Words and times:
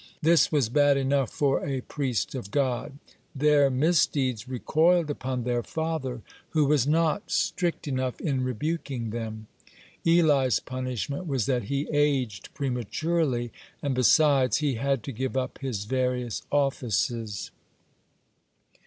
(26) 0.21 0.21
This 0.23 0.51
was 0.51 0.67
bad 0.69 0.97
enough 0.97 1.29
for 1.29 1.63
priest 1.87 2.33
of 2.33 2.49
God. 2.49 2.97
Their 3.35 3.69
misdeeds 3.69 4.47
recoiled 4.49 5.11
upon 5.11 5.43
their 5.43 5.61
father, 5.61 6.23
who 6.49 6.65
was 6.65 6.87
not 6.87 7.29
strict 7.29 7.87
enough 7.87 8.19
in 8.19 8.41
rebuking 8.43 9.11
them. 9.11 9.45
Eli's 10.03 10.59
punishment 10.59 11.27
was 11.27 11.45
that 11.45 11.65
he 11.65 11.87
aged 11.93 12.51
prematurely, 12.55 13.51
and, 13.83 13.93
besides, 13.93 14.57
he 14.57 14.73
had 14.73 15.03
to 15.03 15.11
give 15.11 15.37
up 15.37 15.59
his 15.59 15.85
various 15.85 16.41
offices. 16.51 17.51